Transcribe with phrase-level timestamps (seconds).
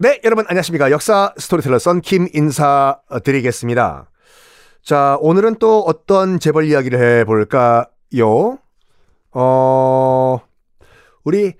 [0.00, 0.92] 네, 여러분 안녕하십니까.
[0.92, 4.08] 역사 스토리텔러 썬킴 인사드리겠습니다.
[4.80, 8.58] 자, 오늘은 또 어떤 재벌 이야기를 해볼까요?
[9.32, 10.38] 어,
[11.24, 11.54] 우리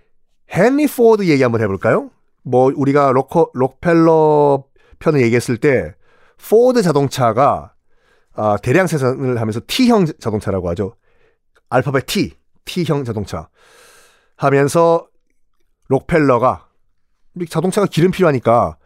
[0.55, 2.12] 헨리 포드 얘기 한번 해볼까요?
[2.45, 4.62] 뭐, 우리가 록커, 록펠러
[5.00, 5.97] 편을 얘기했을 때,
[6.48, 7.75] 포드 자동차가
[8.34, 10.95] 아, 대량 생산을 하면서 T형 자동차라고 하죠.
[11.70, 13.48] 알파벳 T, T형 자동차.
[14.36, 15.08] 하면서
[15.89, 16.67] 록펠러가
[17.47, 18.77] 자동차가 기름 필요하니까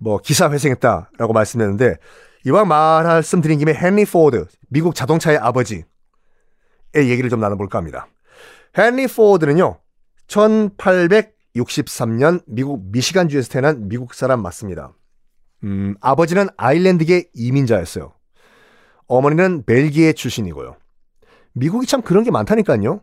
[0.00, 1.96] 뭐 기사 회생했다라고 말씀했는데
[2.44, 5.84] 이왕 말씀드린 김에 헨리 포드 미국 자동차의 아버지의
[6.94, 8.06] 얘기를 좀 나눠볼까 합니다.
[8.76, 9.78] 헨리 포드는요
[10.28, 14.92] 1863년 미국 미시간주에서 태어난 미국 사람 맞습니다.
[15.64, 18.12] 음, 아버지는 아일랜드계 이민자였어요.
[19.08, 20.76] 어머니는 벨기에 출신이고요.
[21.52, 23.00] 미국이 참 그런 게 많다니까요.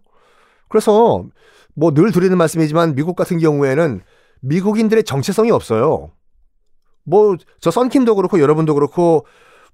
[0.70, 1.26] 그래서
[1.76, 4.02] 뭐 늘 드리는 말씀이지만 미국 같은 경우에는
[4.44, 6.12] 미국인들의 정체성이 없어요.
[7.06, 9.26] 뭐 저 썬킴도 그렇고 여러분도 그렇고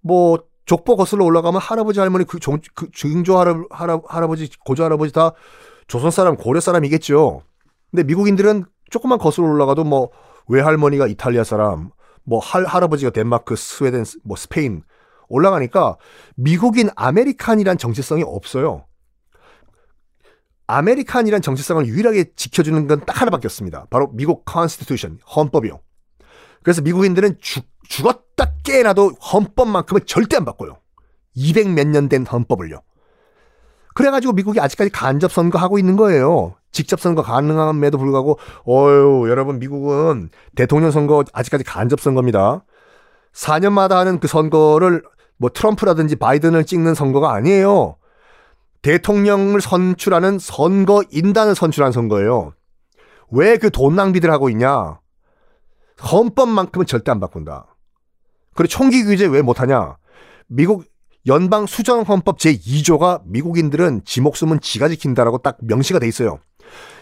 [0.02, 5.12] 뭐 족보 거슬러 올라가면 할아버지 할머니 그, 종, 그 증조 할아, 할아, 할아버지 고조 할아버지
[5.12, 5.34] 다
[5.88, 7.42] 조선 사람 고려 사람이겠죠.
[7.90, 10.10] 근데 미국인들은 조금만 거슬러 올라가도 뭐
[10.48, 11.90] 외할머니가 이탈리아 사람,
[12.24, 14.84] 뭐 할, 할아버지가 덴마크, 스웨덴, 뭐 스페인
[15.28, 15.98] 올라가니까
[16.36, 18.86] 미국인 American이란 정체성이 없어요.
[20.70, 23.88] American이란 정체성을 유일하게 지켜주는 건 딱 하나밖에 없습니다.
[23.90, 25.80] 바로 미국 constitution, 헌법이요.
[26.64, 30.78] 그래서 미국인들은 죽, 죽었다 깨나도 헌법만큼은 절대 안 바꿔요.
[31.34, 32.82] 200 몇 년 된 헌법을요.
[33.96, 36.56] 그래가지고 미국이 아직까지 간접 선거하고 있는 거예요.
[36.72, 38.38] 직접 선거 가능함에도 불구하고,
[38.68, 42.64] 어유 여러분 미국은 대통령 선거 아직까지 간접 선거입니다.
[43.34, 45.02] 4년마다 하는 그 선거를
[45.38, 47.96] 뭐 트럼프라든지 바이든을 찍는 선거가 아니에요.
[48.82, 52.54] 대통령을 선출하는 선거 인단을 선출한 선거예요.
[53.32, 55.00] 왜 그 돈 낭비들 하고 있냐?
[56.12, 57.76] 헌법만큼은 절대 안 바꾼다.
[58.56, 59.98] 그리고 총기 규제 왜 못하냐?
[60.48, 60.86] 미국
[61.28, 66.40] 연방 수정 헌법 제2조가 미국인들은 지 목숨은 지가 지킨다라고 딱 명시가 돼 있어요.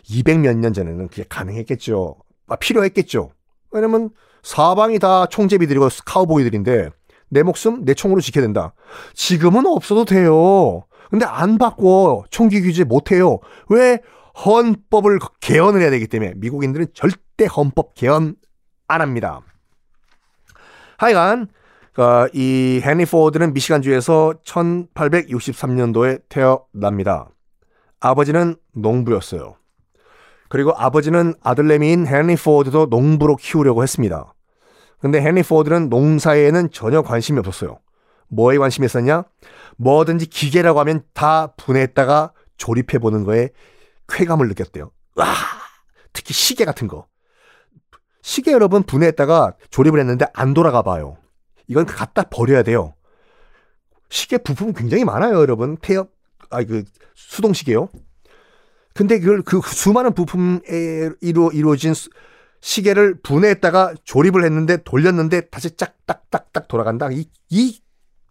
[0.10, 2.16] 200몇 년 전에는 그게 가능했겠죠.
[2.48, 3.30] 아, 필요했겠죠.
[3.72, 4.10] 왜냐면
[4.42, 6.90] 사방이 다 총제비들이고 카우보이들인데
[7.30, 8.74] 내 목숨 내 총으로 지켜야 된다.
[9.14, 10.86] 지금은 없어도 돼요.
[11.10, 13.40] 근데 안 바꿔 총기 규제 못 해요.
[13.70, 14.00] 왜
[14.46, 18.36] 헌법을 개헌을 해야 되기 때문에 미국인들은 절대 헌법 개헌
[18.88, 19.42] 안 합니다.
[20.98, 21.48] 하여간
[21.98, 27.30] 어, 이 헨리 포드는 미시간주에서 1863년도에 태어납니다.
[28.00, 29.56] 아버지는 농부였어요.
[30.48, 34.34] 그리고 아버지는 아들내미인 헨리 포드도 농부로 키우려고 했습니다.
[35.00, 37.80] 근데 헨리 포드는 농사에는 전혀 관심이 없었어요.
[38.30, 39.24] 뭐에 관심이 있었냐?
[39.78, 43.50] 뭐든지 기계라고 하면 다 분해했다가 조립해 보는 거에
[44.08, 44.92] 쾌감을 느꼈대요.
[45.16, 45.26] 와!
[46.14, 47.08] 특히 시계 같은 거.
[48.22, 51.18] 시계 여러분 분해했다가 조립을 했는데 안 돌아가 봐요.
[51.68, 52.94] 이건 갖다 버려야 돼요.
[54.10, 55.78] 시계 부품 굉장히 많아요, 여러분.
[55.78, 56.10] 태엽,
[56.50, 56.84] 아, 그,
[57.14, 57.90] 수동 시계요.
[58.94, 60.60] 근데 그걸 그 수많은 부품에
[61.22, 61.94] 이루, 이루어진
[62.62, 67.10] 시계를 분해했다가 조립을 했는데 돌렸는데 다시 짝딱딱딱 돌아간다.
[67.12, 67.80] 이, 이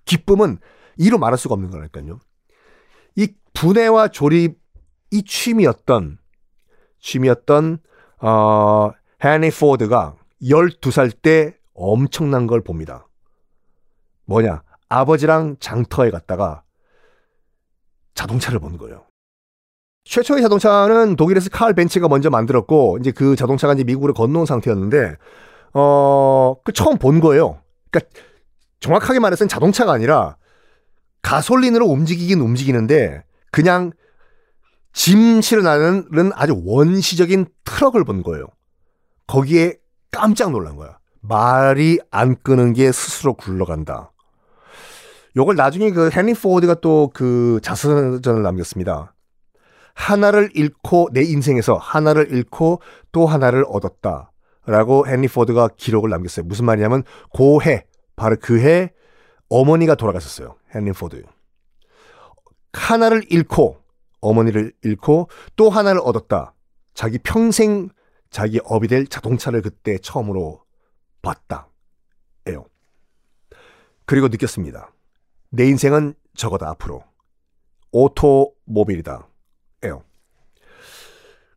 [0.07, 0.59] 기쁨은
[0.97, 2.19] 이로 말할 수가 없는 거라니까요.
[3.17, 4.59] 이 분해와 조립
[5.11, 6.19] 이 취미였던
[7.01, 7.79] 취미였던
[8.23, 8.91] 어
[9.23, 13.07] 해니 포드가 12살 때 엄청난 걸 봅니다.
[14.25, 14.63] 뭐냐?
[14.89, 16.63] 아버지랑 장터에 갔다가
[18.15, 19.05] 자동차를 보는 거예요.
[20.05, 25.17] 최초의 자동차는 독일에서 칼 벤츠가 먼저 만들었고 이제 그 자동차가 이제 미국으로 건너온 상태였는데
[25.75, 27.61] 어 그 처음 본 거예요.
[27.91, 28.11] 그러니까
[28.81, 30.37] 정확하게 말해서는 자동차가 아니라
[31.23, 33.93] 가솔린으로 움직이긴 움직이는데 그냥
[34.93, 38.47] 짐 실어나는 아주 원시적인 트럭을 본 거예요.
[39.27, 39.75] 거기에
[40.11, 40.99] 깜짝 놀란 거야.
[41.21, 44.13] 말이 안 끄는 게 스스로 굴러간다.
[45.37, 49.15] 요걸 나중에 그 헨리 포드가 또 그 자서전을 남겼습니다.
[49.95, 52.81] 하나를 잃고 내 인생에서 하나를 잃고
[53.13, 54.33] 또 하나를 얻었다.
[54.67, 56.47] 라고 헨리 포드가 기록을 남겼어요.
[56.47, 57.85] 무슨 말이냐면 고 해
[58.17, 58.93] 바로 그 해
[59.49, 60.57] 어머니가 돌아가셨어요.
[60.75, 61.23] 헨리 포드.
[62.73, 63.81] 하나를 잃고
[64.21, 66.55] 어머니를 잃고 또 하나를 얻었다.
[66.95, 67.89] 자기 평생
[68.31, 70.65] 자기 업이 될 자동차를 그때 처음으로
[71.23, 71.69] 봤다.
[72.47, 72.65] 에요.
[74.05, 74.93] 그리고 느꼈습니다.
[75.51, 77.05] 내 인생은 저거다 앞으로.
[77.93, 79.29] 오토모빌이다.
[79.85, 80.03] 에요.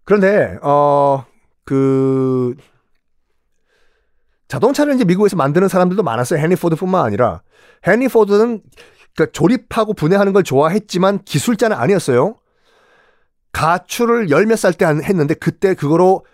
[0.04, 1.26] 그런데 어
[1.70, 2.56] 그
[4.50, 6.40] 자동차를 이제 미국에서 만드는 사람들도 많았어요.
[6.40, 7.42] 헨리 포드뿐만 아니라
[7.88, 8.62] 헨리 포드는
[9.16, 12.36] 그러니까 조립하고 분해하는 걸 좋아했지만 기술자는 아니었어요.
[13.54, 16.26] 가출을 열 몇 살 때 했는데 그때 그거로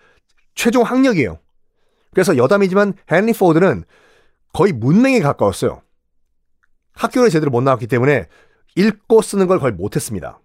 [0.56, 1.40] 최종 학력이에요.
[2.14, 3.84] 그래서 여담이지만 헨리 포드는
[4.54, 5.82] 거의 문맹에 가까웠어요.
[6.94, 8.28] 학교를 제대로 못 나왔기 때문에
[8.76, 10.40] 읽고 쓰는 걸 거의 못했습니다.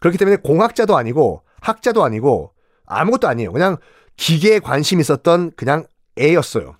[0.00, 2.52] 그렇기 때문에 공학자도 아니고 학자도 아니고
[2.86, 3.52] 아무것도 아니에요.
[3.52, 3.76] 그냥
[4.16, 5.86] 기계에 관심 있었던 그냥
[6.18, 6.76] 애였어요.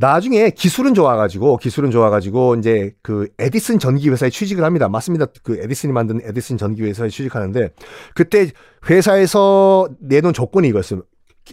[0.00, 4.88] 나중에 기술은 좋아가지고 기술은 좋아가지고 이제 그 에디슨 전기 회사에 취직을 합니다.
[4.88, 5.26] 맞습니다.
[5.42, 7.74] 그 에디슨이 만든 에디슨 전기 회사에 취직하는데
[8.14, 8.50] 그때
[8.88, 11.02] 회사에서 내놓은 조건이 이거였어요.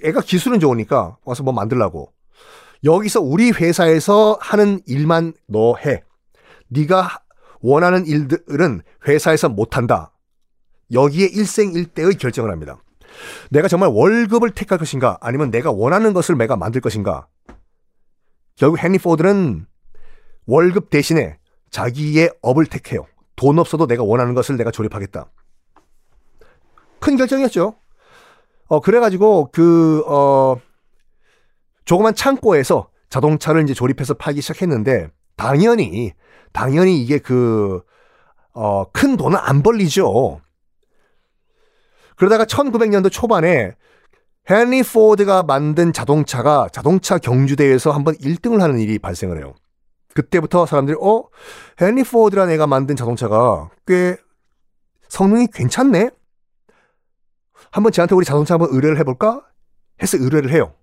[0.01, 2.13] 애가 기술은 좋으니까 와서 뭐 만들라고.
[2.85, 6.03] 여기서 우리 회사에서 하는 일만 너 해.
[6.69, 7.19] 네가
[7.59, 10.13] 원하는 일들은 회사에서 못한다.
[10.93, 12.81] 여기에 일생일대의 결정을 합니다.
[13.49, 17.27] 내가 정말 월급을 택할 것인가 아니면 내가 원하는 것을 내가 만들 것인가
[18.55, 19.65] 결국 헨리 포드는
[20.47, 21.37] 월급 대신에
[21.69, 23.05] 자기의 업을 택해요.
[23.35, 25.29] 돈 없어도 내가 원하는 것을 내가 조립하겠다.
[26.99, 27.75] 큰 결정이었죠.
[28.67, 30.59] 어, 그래가지고, 그, 어,
[31.85, 36.13] 조그만 창고에서 자동차를 이제 조립해서 팔기 시작했는데, 당연히,
[36.51, 37.81] 당연히 이게 그,
[38.53, 40.41] 어, 큰 돈은 안 벌리죠.
[42.17, 43.73] 그러다가 1900년도 초반에
[44.49, 49.53] 헨리 포드가 만든 자동차가 자동차 경주대회에서 한번 1등을 하는 일이 발생을 해요.
[50.13, 51.23] 그때부터 사람들이 어
[51.79, 54.17] 헨리 포드라는 애가 만든 자동차가 꽤
[55.09, 56.09] 성능이 괜찮네.
[57.71, 59.45] 한번 쟤한테 우리 자동차 한번 의뢰를 해볼까?
[60.01, 60.73] 해서 의뢰를 해요.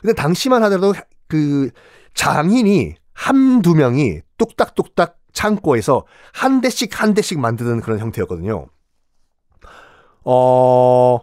[0.00, 0.94] 근데 당시만 하더라도
[1.28, 1.70] 그
[2.14, 8.66] 장인이 한두 명이 뚝딱뚝딱 창고에서 한 대씩 한 대씩 만드는 그런 형태였거든요.
[10.24, 11.18] 어,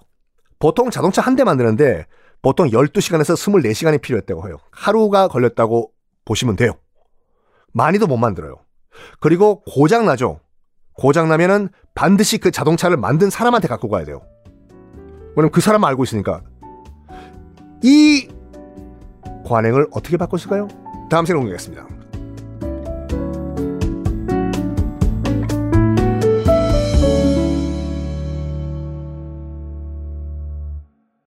[0.59, 2.05] 보통 자동차 한 대 만드는데
[2.41, 4.57] 보통 12시간에서 24시간이 필요했다고 해요.
[4.71, 5.91] 하루가 걸렸다고
[6.25, 6.73] 보시면 돼요.
[7.73, 8.57] 많이도 못 만들어요.
[9.19, 10.39] 그리고 고장 나죠.
[10.93, 14.21] 고장 나면은 반드시 그 자동차를 만든 사람한테 갖고 가야 돼요.
[15.35, 16.41] 왜냐면 그 사람 알고 있으니까.
[17.83, 18.27] 이
[19.45, 20.67] 관행을 어떻게 바꿨을까요?
[21.09, 22.00] 다음 시간에 공개하겠습니다.